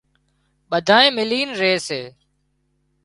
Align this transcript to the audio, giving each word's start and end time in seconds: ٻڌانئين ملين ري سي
ٻڌانئين 0.69 1.13
ملين 1.17 1.49
ري 1.59 1.73
سي 1.87 2.01